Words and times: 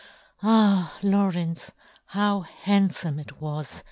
Ah, 0.41 0.97
Law" 1.03 1.27
rence, 1.35 1.69
how 2.07 2.39
handfome 2.41 3.19
it 3.19 3.39
was 3.39 3.79